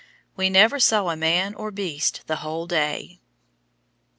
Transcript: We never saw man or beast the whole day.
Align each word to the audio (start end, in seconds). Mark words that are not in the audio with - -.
We 0.35 0.49
never 0.49 0.79
saw 0.79 1.13
man 1.15 1.53
or 1.53 1.69
beast 1.69 2.21
the 2.25 2.37
whole 2.37 2.65
day. 2.65 3.19